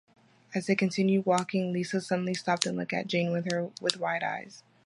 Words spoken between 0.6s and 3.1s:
they continued walking, Lisa suddenly stopped and looked at